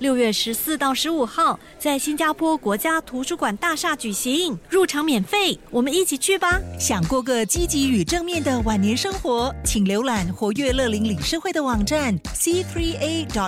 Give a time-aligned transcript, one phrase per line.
[0.00, 6.58] 六月十四到十五号，在新加坡国家图书馆大厦举行，入场免费，我们一起去吧！
[6.78, 13.38] 想过个积极与正面的晚年生活，请浏览活跃乐龄理事会的网站 c3a.org.sg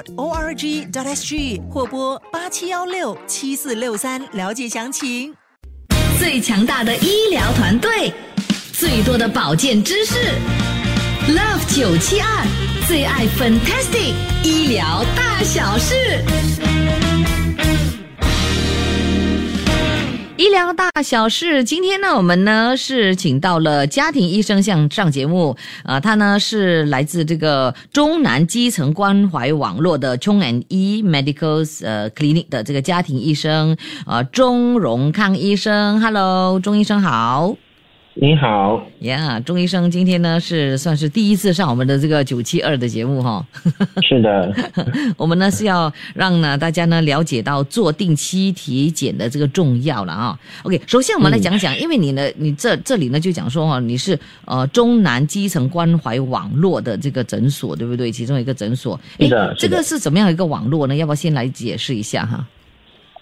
[1.71, 5.35] 或拨八七幺六七四六三了解详情。
[6.19, 8.13] 最强大的医疗团队，
[8.75, 10.19] 最多的保健知识
[11.29, 12.45] ，Love 九七二
[12.93, 14.13] 最爱 Fantastic
[14.45, 15.95] 医疗大小事。
[20.37, 33.75] 医疗大小事，今天呢，我们呢是请到了家庭医生向上节目，啊、他呢是来自这个中南基层关怀网络的 Chong and E Medical 呃 Clinic 的这个家庭医生，
[34.07, 37.57] 呃，钟荣康医生，Hello，钟医生好。
[38.15, 43.45] 你好，呀钟医生今天呢是算是第一次上我们的这个九七二的节目哈，
[44.07, 44.55] 是的，
[45.17, 50.39] 我们呢是要让呢大家呢了解到做定期体检的这个重要了啊。
[50.63, 58.13] OK，首先我们来讲讲，因为你呢，你这这里呢就讲说哈，你是呃中南基层关怀网络的这个诊所，对不对？
[58.13, 60.95] 其中一个诊所，是的诶这是的个是怎么样一个网络呢？
[60.95, 62.47] 要不要先来解释一下哈？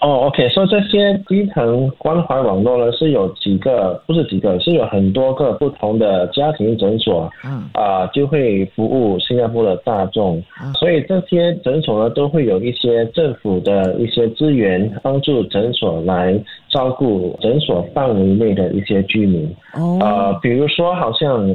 [0.01, 7.69] 哦，OK，说这些基层关怀网络呢，是有几个，不是几个，是有很多个不同的家庭诊所，嗯。
[7.75, 10.43] 啊、就会服务新加坡的大众。
[10.57, 16.39] 啊，所以这些诊所呢，都会有一些政府的一些资源，帮助诊所来
[16.71, 19.55] 照顾诊所范围内的一些居民。
[19.75, 21.55] 哦，呃，比如说，好像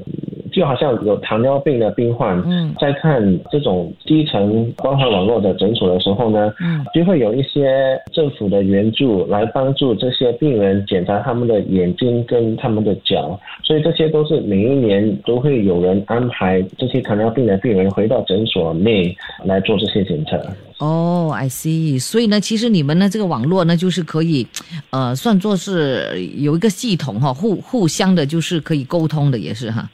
[0.55, 19.13] 就好像有糖尿病的病患，嗯在看这种基层关怀网络的诊所的时候呢，嗯就会有一些政府的援助来帮助这些病人检查他们的眼睛跟他们的脚，所以这些都是每一年都会有人安排这些糖尿病的病人回到诊所内
[19.43, 20.41] 来做这些检测。
[20.79, 21.99] 哦，I see。
[21.99, 24.47] 所以呢，其实你们呢这个网络呢，就是可以，
[24.91, 29.89] 呃，算作是有一个系统哈，互互相的，就是可以沟通的，也是哈。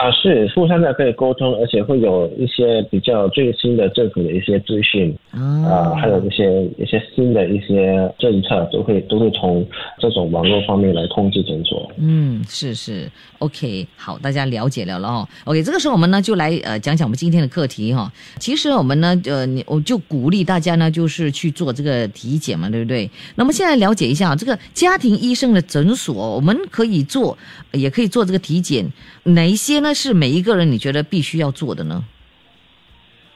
[0.00, 5.14] 啊，是互相的可以沟通，而且会有一些比较最新的政府的一些资讯。
[5.30, 9.64] 啊、啊还有一些一些新的一些政策都会都会从
[9.98, 11.92] 这种网络方面来通知诊所。
[11.98, 13.10] 嗯，是是
[13.40, 15.28] ，OK，好，大家了解了了哦。
[15.44, 23.08] OK，这个时候我们呢就来呃讲讲我们今天的课题哈、其实我们呢呃，你我就鼓励大家呢就是去做这个体检嘛，对不对？
[23.34, 27.36] 那么现在了解一下这个家庭医生的诊所，我们可以做，
[27.72, 28.90] 也可以做这个体检，
[29.24, 32.04] 哪一些呢是每一个人你觉得必须要做的呢？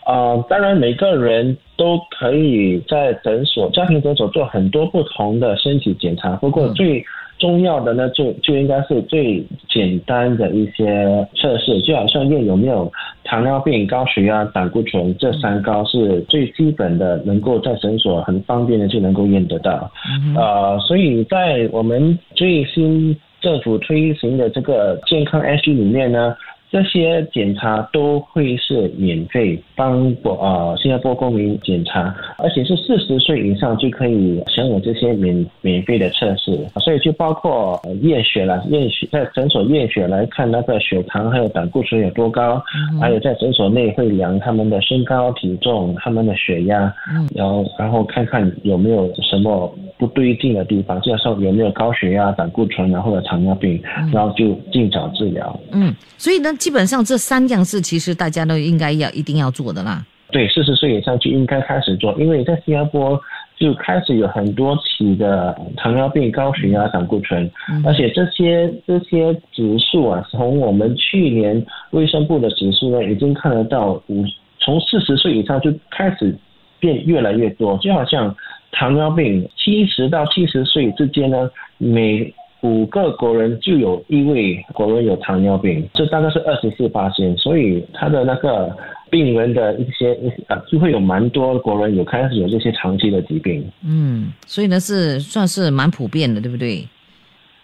[0.07, 7.03] 啊、当然每个人都可以在诊所家庭诊所做很多不同的身体检查，不过嗯最
[7.39, 12.93] 重要的呢，就就应该是最简单的一些测试，就好像验有没有
[13.25, 19.91] 糖尿病、高血压、胆固醇这三高是最基本的，能够在诊所很方便的就能够验得到。
[20.37, 26.34] 呃，所以在我们最新政府推行的这个健康 SG 里面呢，
[26.71, 42.61] 这些检查都会是免费帮呃新加坡公民检查，而且是四十岁以上就可以享有这些免免费的测试，所以就包括呃验血了，验血在诊所验血来看那个血糖还有胆固醇有多高，
[42.99, 46.93] 还有在诊所内会量他们的身高、体重、他们的血压，
[47.34, 53.81] 然后然后看看有没有什么不对劲的地方，就像有没有高血压、胆固醇啊或者糖尿病，
[54.12, 55.60] 然后就尽早治疗。
[55.72, 60.05] 嗯，所以呢，基本上这三样事其实大家都应该要一定要做的啦。
[60.31, 63.21] 对，四十岁以上就应该开始做，因为在新加坡
[63.56, 67.49] 就开始有很多起的糖尿病、高血压、胆固醇，
[67.85, 74.25] 而且这些这些指数啊，从我们去年卫生部的指数呢，已经看得到五，
[74.58, 76.37] 从四十岁以上就开始
[76.81, 78.35] 变越来越多，就好像
[78.75, 82.32] 糖尿病，七十到七十岁之间呢，每
[82.62, 88.75] 五个国人就有一位国人有糖尿病，这大概是二十四八千，所以他的那个
[89.11, 93.65] 病人的一些一些啊，就会有蛮多国人有开始有这些长期的疾病。
[93.85, 96.88] 嗯，所以呢是算是蛮普遍的，对不对？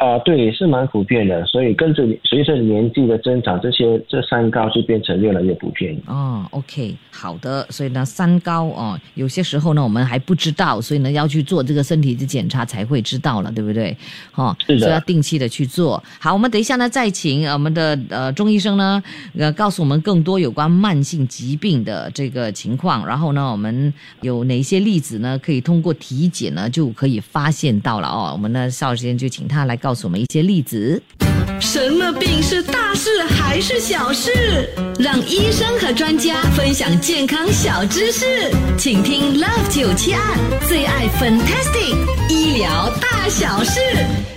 [0.01, 5.95] 啊、对，是蛮普遍的，所以跟着随着年纪的增长，这些这三高就变成越来越普遍。
[6.07, 13.95] 哦，OK，好的，所以呢，三高哦，有些时候呢，我们还不知道，所以呢，要去做这个身体的检查才会知道了，对不对？
[14.35, 16.03] 哦，是的所以要定期的去做。
[16.19, 19.03] 好，我们等一下呢，再请呃我们的呃钟医生呢，
[19.37, 23.93] 呃，告诉我们更多有关慢性疾病的这个情况，然后呢，我们
[24.23, 28.31] 有哪些例子呢，可以通过体检呢就可以发现到了哦。
[28.33, 31.03] 我们呢，稍后时间就请他来告告诉我们一些例子。
[31.61, 34.90] 什么病是大事还是小事？
[35.03, 38.27] 让医生和专家分享健康小知识，
[38.77, 40.21] 请听 Love 九七二
[40.69, 41.97] 最爱 Fantastic
[42.29, 43.81] 医疗大小事。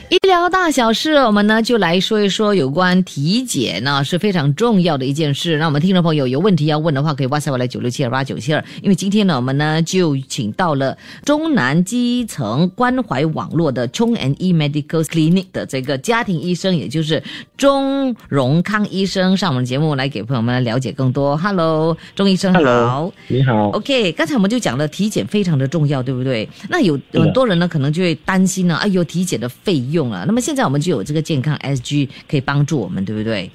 [0.09, 5.57] 医疗大小事，我们呢就来说一说有关体检呢是非常重要的一件事。
[5.57, 8.63] 那我们听众朋友有问题要问的话，可以哇塞我来九六七二八九七二。
[8.83, 10.95] 因为今天呢，我们呢就请到了
[11.25, 17.23] 中南基层关怀网络的 Chong and E Medical Clinic 的这个家庭医生，也就是
[17.57, 21.37] 钟荣康医生上我们节目来给朋友们了解更多。
[21.37, 22.59] Hello，钟医生好。
[22.59, 23.69] Hello，你好。
[23.69, 26.47] OK，刚才我们就讲了体检非常的重要，对不对？
[26.69, 30.23] 那有很多人呢，可能就会担心呢，哎呦，体检的费用啊。
[30.25, 33.49] 那么现在我们就有这个健康 SG 可以帮助我们，对不对？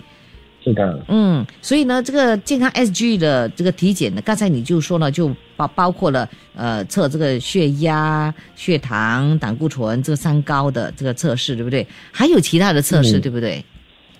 [0.64, 11.86] 是的，嗯，所以呢，这个健康 SG 的这个体检呢，刚才你就说了，就包包括了呃测这个血压、血糖、胆固醇这三高的这个测试，对不对？
[12.10, 13.64] 还有其他的测试，嗯对不对？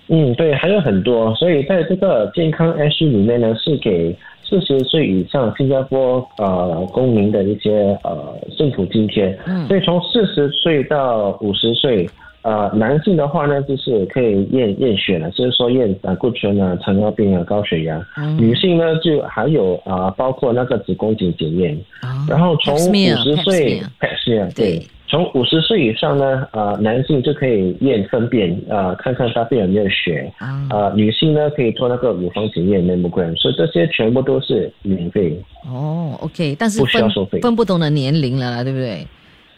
[0.08, 9.38] 嗯，对，还有很多，所以在这个健康 H 里面呢，是给四十岁以上新加坡呃公民的一些呃政府津贴。
[9.46, 12.08] 嗯所以从四十岁到五十岁，
[12.40, 18.02] 呃，男性的话呢，就是可以验验血了，就是说验胆固醇啊、糖尿病啊、高血压。
[18.16, 21.76] 嗯女性呢，就还有啊、呃包括那个子宫颈检验。
[22.00, 35.34] 啊然后从五十岁 smear，对对，从五十岁以上呢，呃，男性就可以验粪便，呃，看看大便有没有血，啊呃，女性呢可以做那个乳房检验 mammogram，所以这些全部都是免费。
[35.66, 39.06] 哦，OK，但是不需要收费分不同的年龄了啦，对不对？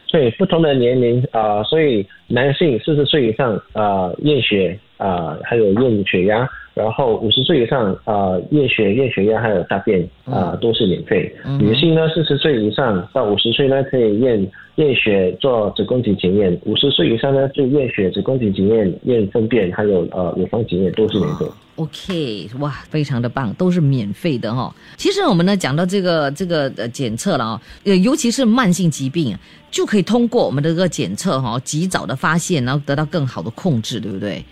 [0.06, 6.48] 所以不同的年龄啊、呃所以男性四十岁以上呃验血啊、呃还有验血压，
[6.80, 11.30] 然后五十岁以上啊验血、验血压还有大便啊、呃都是免费。
[11.44, 21.46] 嗯女性呢四十岁以上到五十岁呢可以验验血做子宫颈检验，五十岁以上呢就验血、子宫颈检验、验粪便还有呃乳房检验都是免费。
[21.76, 29.40] OK，哇，非常的棒，都是免费的哈、其实我们呢讲到这个这个呃检测了啊、呃，尤其是慢性疾病啊，
[29.70, 34.44] 就可以通过我们的这个检测哈、及早的发现，然后得到更好的控制，对不对？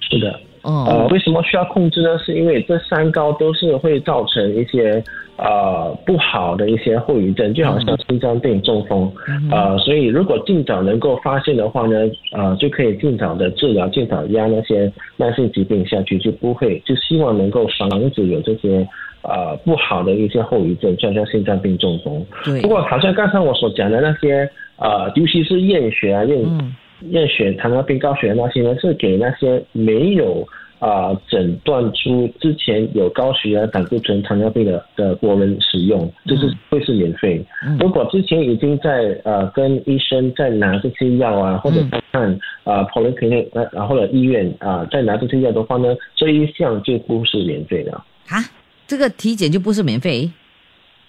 [0.00, 0.40] 是的。
[0.62, 2.18] 呃，哦，为什么需要控制呢？
[2.18, 5.02] 是因为这三高都是会造成一些
[5.36, 9.10] 呃不好的一些后遗症，就好像心脏病、中风，
[9.50, 11.96] 呃，所以如果尽早能够发现的话呢，
[12.32, 18.86] 呃，就可以尽早的治疗，尽早压那些慢性疾病下去，就不会，就希望能够防止有这些
[19.22, 22.22] 呃不好的一些后遗症，就好像心脏病、中风。
[22.44, 22.60] 对。
[22.60, 26.74] 不，过好像刚才我所讲的那些呃，尤其是验血啊、验嗯
[27.08, 30.46] 验血糖尿病、高血压那些呢，是给那些没有
[30.78, 37.44] 啊、呃诊断出之前有高血压、胆固醇、糖尿病的的国人使用，就是会是免费。
[37.66, 47.92] 嗯如果之前已经在呃跟医生在拿这些药啊，或者嗯在看啊 polyclinic 呃然后或者医院啊、在拿这些药的话呢，这一项就不是免费的。
[48.28, 48.38] 啊，
[48.86, 50.30] 这个体检就不是免费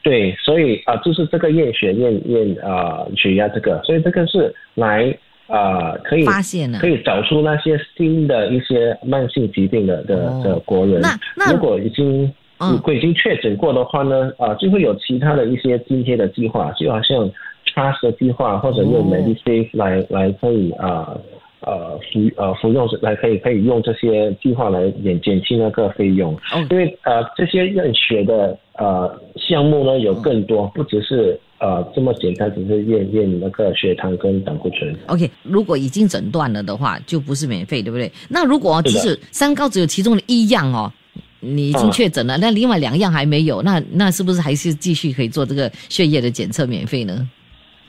[0.04, 5.16] 对，所以啊、就是这个验血验验啊血压这个，所以这个是来
[5.52, 11.02] 啊、可以发现了可以找出那些新的一些慢性疾病的的、哦的国人。
[11.02, 12.24] 那那如果已经
[12.60, 17.30] 嗯如果已经确诊过的话呢，啊、就会有其他的一些津贴的计划，就好像
[17.66, 20.88] Trust 的计划，或者用哦 Medisave 来、来可以啊。
[20.88, 21.22] 呃，
[21.62, 34.96] 服呃服用来可以可以用这些计划来减减轻那个费用，哦因为呃这些验血的呃项目呢有更多，不只是呃这么简单，只是验验那个血糖跟胆固醇。
[35.08, 38.12] OK，如果已经诊断了的话，就不是免费，对不对？
[38.28, 40.92] 那如果即是三高只有其中的一样哦，
[41.40, 47.30] 你已经嗯确诊了，那另外两样还没有，那那是不是还是继续可以做这个血液的检测免费呢？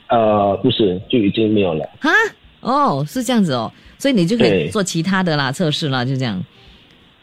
[0.09, 1.89] 呃，不是，就已经没有了。
[1.99, 2.11] 哈，
[2.63, 6.43] 哦，是这样子哦，所以你就可以做其他的啦，测试啦，就这样。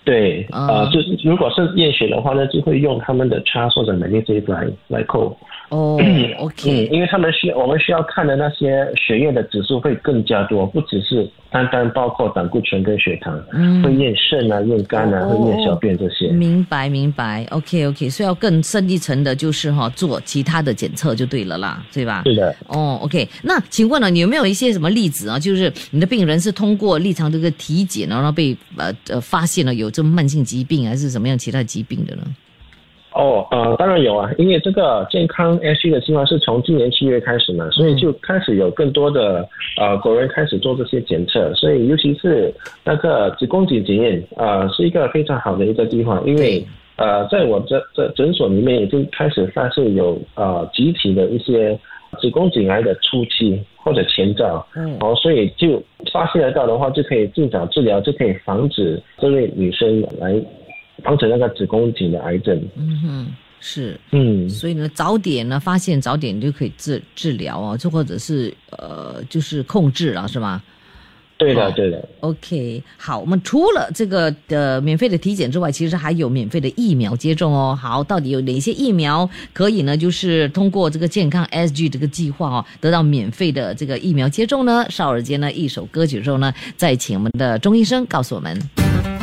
[0.04, 5.38] 对，啊呃，就是如果是验血的话呢，就会用他们的 Trust 或者 Medisave 来来扣
[5.70, 16.30] 哦嗯，，OK，因为他们需我们需要看的那些血液的指数会更加多，不只是单单包括胆固醇跟血糖，嗯会验肾啊、验肝啊、哦会验小便这些。
[16.30, 22.24] 明白明白，OK OK，所以要更深一层的，就是哈、做其他的检测就对了啦，对吧？
[22.26, 25.38] 是的，哦，OK，那请问呢，你有没有一些什么例子啊？
[25.38, 32.24] 就是你的病人是通过立常这个体检，然后被呃呃发现了有这慢性疾病还是什么样其他疾病的呢？
[33.14, 39.48] 哦，呃，当然有啊，因为这个健康 H 的计划是从今年七月开始嘛，所以就开始有更多的
[39.78, 46.64] 呃国人开始做这些检测，所以尤其是那个子宫颈检验，呃，是一个非常好的一个计划，因为
[46.98, 51.78] 呃，在我这这诊所里面已经开始发现有呃集体的一些
[52.22, 54.98] 子宫颈癌的初期或者前兆，嗯。
[55.00, 60.34] 哦，所以就发现得到的话，就可以尽早治疗，就可以防止这位女生来
[61.04, 62.62] 防止那个子宫颈的癌症。
[62.76, 63.28] 嗯哼，
[63.60, 64.00] 是。
[64.12, 70.62] 嗯，所以呢，早点呢发现，早点就可以治治疗哦，就或者是呃，就是控制了，是吗
[71.38, 72.10] 对哦的，对的。
[72.20, 77.74] ？OK，好，我们除了这个的免费的体检之外，其实还有免费的疫苗接种哦。
[77.82, 79.96] 好，到底有哪些疫苗可以呢？
[79.96, 84.86] 就是通过这个健康 SG 这个计划哦，得到免费的这个疫苗接种呢？
[84.90, 88.54] 少儿间呢，一首歌曲之后呢，再请我们的钟医生告诉我们。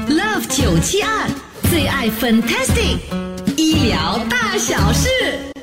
[0.09, 1.29] Love 九七二
[1.71, 2.99] 最爱 Fantastic
[3.57, 5.56] 医疗大小事。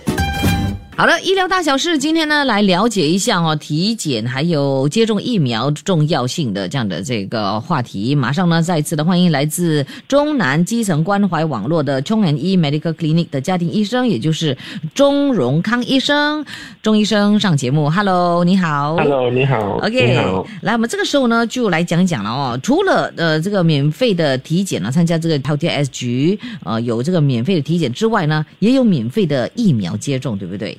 [1.03, 8.15] 好了，医疗大小事，今天呢来了解一下哦，体检还有接种疫苗重要性的这样的这个话题。
[8.15, 14.57] 马上呢，再次的欢迎来自中南基层关怀网络的 Chong and E Medical Clinic 的家庭医生，也就是
[14.95, 16.45] 钟荣康医生。
[16.81, 18.95] 钟医生上节目，Hello，你好。
[18.95, 19.79] Hello，你好。
[19.79, 20.47] OK，好。
[20.61, 22.57] 来，我们这个时候呢，就来讲讲了哦。
[22.63, 30.77] 除了呃这个免费的体检呢，参加这个 Healthy S 局，呃有这个免费的体检之外呢，也有免费的疫苗接种，对不对？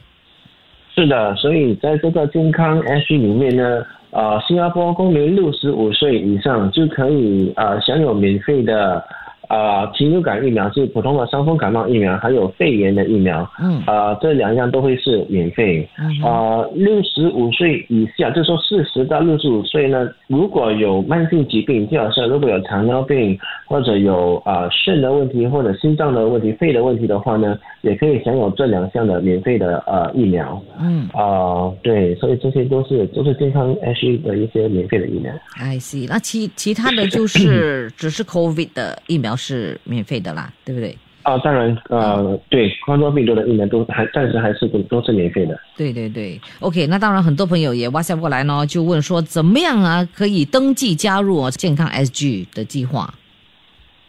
[0.94, 9.02] 是的，所以在这个健康 H 里面呢，呃，新加坡公民六十五岁以上就可以呃享有免费的
[9.54, 13.48] 呃禽流感疫苗，就是普通的伤风感冒疫苗，还有肺炎的疫苗。
[13.60, 15.88] 嗯呃，这两样都会是免费。
[15.98, 30.60] 嗯哼呃，六十五岁以下，就是说四十到六十五岁呢，如果有慢性疾病，就好像如果有糖尿病或者有呃肾的问题或者心脏的问题、肺的问题的话呢，也可以享有这两项的免费的呃疫苗。
[30.80, 35.32] 嗯啊、对，所以这些都是都是健康 H 的一些免费的疫苗。
[35.58, 36.06] ，I see。
[36.08, 40.96] 那其其他的就是只是 COVID 的疫苗是免费的啦，对不对？
[41.22, 45.58] 啊，当然，呃，对，冠状病毒的疫苗都还暂时还是都都是免费的。
[45.76, 46.86] 对对对，OK。
[46.86, 53.12] 那当然，很多朋友也 WhatsApp 过来呢，就问说怎么样啊可以登记加入哦健康 SG 的计划？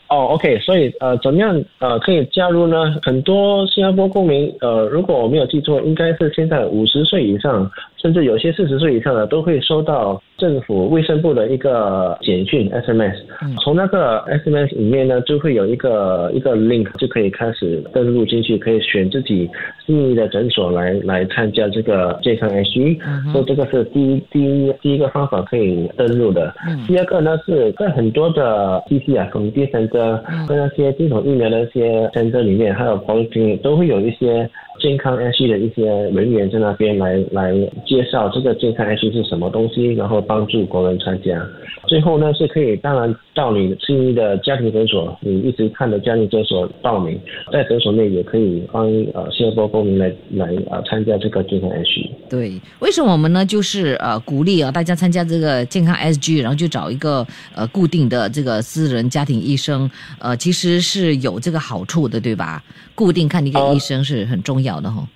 [0.09, 2.93] 哦，OK，所以呃，怎么样呃可以加入呢？
[3.01, 7.71] 很多新加坡公民呃，如果我没有记错，应该是现在五十岁以上，
[8.05, 13.55] 甚至有些四十岁以上的都会收到政府卫生部的一个简讯 SMS，、嗯。
[13.63, 19.49] 从那个 SMS 里面呢，就会有一个一个 link 就可以开始登录进去，可以选自己
[19.87, 23.31] 心仪的诊所来来参加这个健康嗯哼。
[23.31, 26.53] 所以这个是第一第一第一个方法可以登录的。
[26.69, 26.77] 嗯。
[26.85, 30.45] 第二个呢是在很多的 CC 啊、统计 center 嗯。
[30.45, 34.47] 跟那些接种疫苗的一些 center 里面，还有 polyclinic 都会有一些
[34.79, 37.53] 健康 H 的一些人员在那边来来
[37.95, 41.41] 介绍这个健康 H 是什么东西，然后帮助国人参加。
[41.87, 47.17] 最后呢是可以当然到你心仪的家庭诊所，你一直看的家庭诊所报名，
[47.53, 52.11] 在诊所内也可以帮呃新加坡公民来来呃参加这个健康 H。
[52.29, 53.45] 对，为什么我们呢？
[53.45, 57.25] 就是呃鼓励啊大家参加这个健康 SG，然后就找一个
[57.55, 62.61] 呃固定的这个私人家庭医生，呃其实是有这个好处的，对吧？
[62.93, 65.07] 固定看一个哦医生是很重要的哈、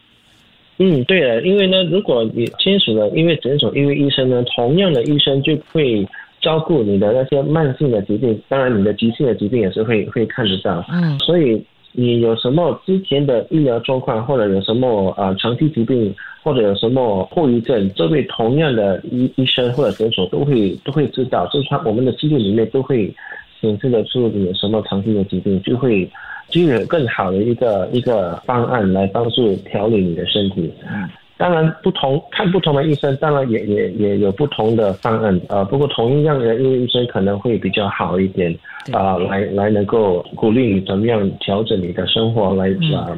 [0.79, 6.07] 嗯，对的，因为呢，如果你签署了，因为诊所因为医生呢，同样的医生就会
[6.41, 11.19] 照顾你的那些慢性的疾病，当然你的急性的疾病也是会会看得到，嗯。
[11.19, 23.13] 所以你有什么之前的医疗状况，或者有什么呃长期疾病，或者有什么后遗症，这位同样的医医生或者诊所都会都会知道，就是他我们的记录里面都会
[23.61, 26.09] 显示得出你有什么长期的疾病，就会
[26.49, 30.71] 就有更好的一个一个方案来帮助调理你的身体。
[30.89, 35.39] 嗯当然，不同看不同的医生，当然也也也有不同的方案。
[35.47, 43.17] 呃，不过同样的，医生可能会比较好一点，对啊、来来能够鼓励你怎么样调整你的生活来嗯啊、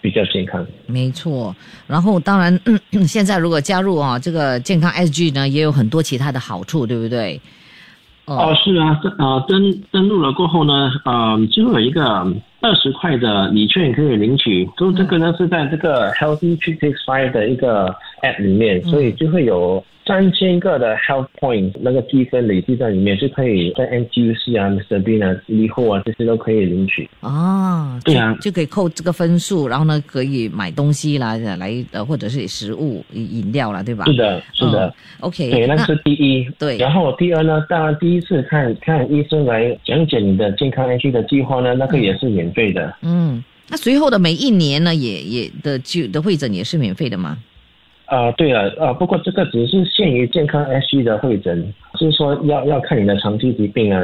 [0.00, 0.66] 比较健康。
[0.86, 1.54] 没错，
[1.86, 2.58] 然后当然，
[3.06, 7.40] 现在如果加入啊这个健康 SG 呢，也有很多其他的好处，对不对？
[8.26, 12.24] 哦，是啊，登呃登登录了过后呢，呃，就会有一个
[12.64, 14.68] 二十块的礼券可以领取。
[14.76, 19.84] 就这个呢是在这个 Healthy Treat Six Five 的一个 App 里面，所以就会有。
[20.06, 25.02] 三千个的 health point 那个积分累积在里面，就可以在 NTUC 啊、Mr.
[25.02, 27.08] Bean 啊、利货啊这些都可以领取。
[27.20, 34.04] 哦，对啊，就可以扣这个分数，然后呢可以买东西啦，来呃或者是食物、饮料啦，对吧？
[34.04, 34.92] 是的，是的。
[35.20, 36.46] OK，对，那是第一。
[36.58, 36.76] 对。
[36.76, 42.96] 然后第二呢，当然第一次看看医生来讲解你的健康 H 的计划呢，那个也是免费的。
[43.02, 47.36] 嗯，那随后的每一年呢，也也的就的会诊也是免费的吗？
[48.06, 54.02] 啊，对了，啊，不过这个只是限于健康 S G 的会诊，就是说要要看你的长期疾病啊，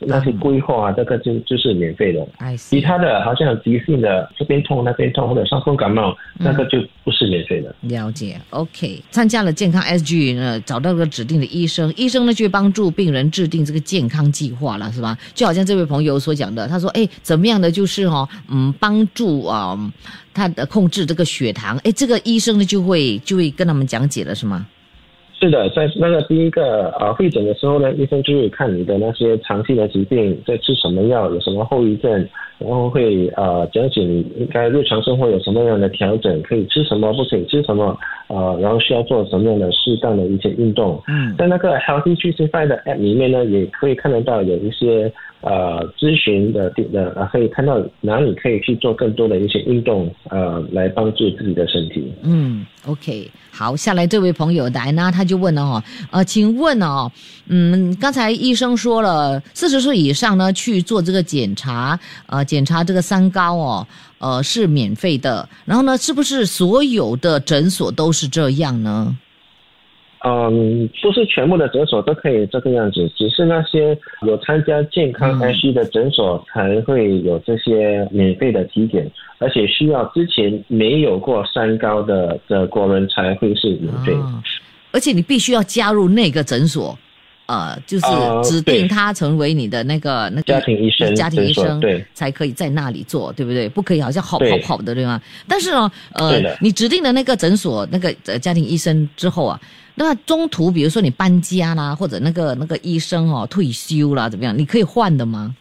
[0.00, 2.24] 那些规划啊，这个就就是免费的。
[2.56, 7.74] 其他的好像急性的这边痛那边痛或者伤风感冒，那个就不是免费的。
[7.80, 15.18] 了解，OK，参加了健康 S G 呢，找到个指定的医生，医生呢就会帮助病人制定这个健康计划了，是吧？
[15.34, 19.76] 就好像这位朋友所讲的，他说，哎，怎么样的就是哦，嗯，帮助啊。
[20.32, 24.66] 他的控制这个血糖，哎，这个医生呢就会就会跟他们讲解了，是吗？
[25.40, 32.28] 是的，在那个第一个呃会诊的时候呢，医生就会看你的那些长期的疾病，在吃什么药，有什么后遗症，
[32.60, 37.98] 然后会呃讲解你应该日常生活有什么样的调整，可以吃什么，不可以吃什么，
[38.28, 41.02] 呃，然后需要做什么样的适当的一些运动。
[41.08, 45.12] 嗯，在那个 Healthy Choice Five 的 App 里面呢，也可以看得到有一些。
[45.42, 52.12] 呃，咨询的的呃，可以看到哪里可以去做更多的一些运动，呃，来帮助自己的身体。
[52.22, 57.10] 嗯，OK，好，下来这位朋友来呢他就问了哈，呃，请问哦，
[57.48, 63.86] 嗯，刚才医生说了，四十岁以上呢去做这个检查，呃，检查这个三高哦，
[64.18, 65.48] 呃，是免费的。
[65.64, 69.16] 然后呢，是不是所有的诊所都是这样呢？
[70.22, 84.12] 嗯，不是全部的诊所都可以这个样子，只是那些有参加健康 H 的诊所才会有这些免费的体检，而且需要之前没有过三高的的国人才会是免费。
[84.92, 86.98] 而且你必须要加入那个诊所，
[87.50, 88.06] 呃，就是
[88.48, 93.68] 指定他成为你的那个那个家庭医生，家庭医生对，才可以在那里做，对不对？
[93.68, 95.20] 不可以好像好跑跑的对吗？
[95.48, 99.60] 但是呢，呃，你指定的那个诊所那个呃家庭医生之后啊。
[99.96, 104.56] 那中途，比如说你搬家啦，或者那个那个医生哦退休啦，怎么样？
[104.56, 105.54] 你可以换的吗？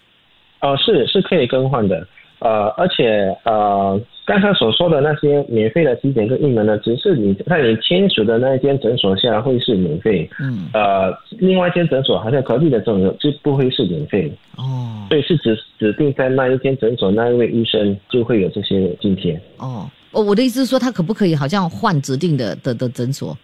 [0.62, 2.08] 哦，是是可以更换的。
[2.40, 10.30] 呃，而且呃，刚才所说的那些免费的体检跟疫苗呢，只是你在你签署的那一间诊所下会是免费。
[10.40, 10.70] 嗯。
[10.72, 14.32] 呃，另外一间诊所好像隔壁的诊所就不会是免费。
[14.56, 15.08] 哦。
[15.10, 19.34] 对，是指指定在那一间诊所那一位医生就会有这些津贴。
[19.58, 23.36] 哦，哦，我的意思是说，他可不可以好像换指定的的的诊所？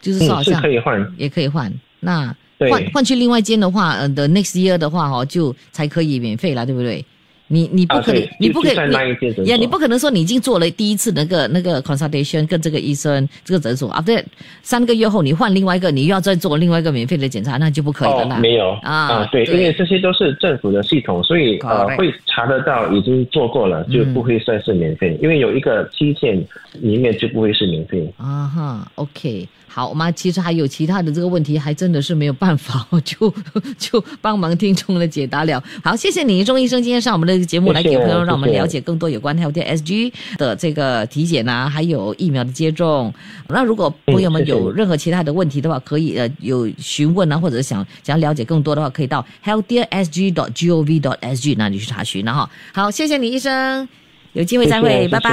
[0.00, 1.68] 就是说，好像可以换，也可以换。
[1.98, 2.32] 那
[2.70, 7.04] 换换去另外一间的话，呃的 next year 的话，哦，就才可以免费了，对不对？
[7.48, 14.24] 你你不可能，你不可以，呀，你不可能说你已经做了第一次那个那个 consultation 跟这个医生这个诊所啊，对，
[14.62, 18.36] 三个月后你换另外一个，你又要再做另外一个免费的检查，那就不可以了啦。
[18.38, 26.38] 没有啊，对，因为这些都是政府的系统，所以呃会查得到已经做过了，就不会算是免费，因为有一个期限
[26.80, 28.06] 里面就不会是免费。
[28.18, 29.48] 啊哈，OK。
[29.70, 33.32] 好，我们其实还有其他的这个问题，还真的是没有办法，就
[33.78, 35.62] 就帮忙听众的解答了。
[35.84, 43.12] 好，谢谢你，钟医生，今天上我们的节目来给朋友，让我们了解更多有关 Health SG 的这个体检啊，还有疫苗的接种。
[43.48, 52.50] 那如果朋友们有任何其他的问题的话，可以呃有询问啊，或者想想要了解更多的话，可以到 healthsg.gov.sg 那里去查询了哈。
[52.72, 53.88] 好，谢谢你，医生，
[54.32, 55.30] 有机会再会，拜拜。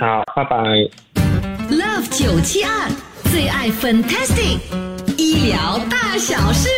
[0.00, 0.56] 好，拜拜。
[1.70, 2.90] Love 九七二。
[3.32, 4.58] 最爱 Fantastic
[5.16, 6.68] 医疗大小事，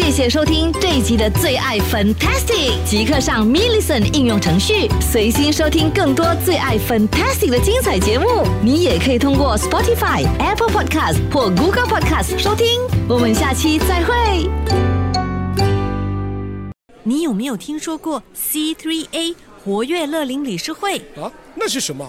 [0.00, 8.46] 谢谢收听这一集的最爱 Fantastic，即刻上 m i l l i c e n 应用程序，随心收听更多最爱 Fantastic 的精彩节目。
[8.62, 12.66] 你也可以通过 Spotify、Apple Podcast 或 Google Podcast 收听。
[13.08, 14.48] 我们下期再会。
[17.02, 19.34] 你有没有听说过 C3A
[19.64, 21.26] 活跃乐龄理事会啊？
[21.56, 22.08] 那是什么？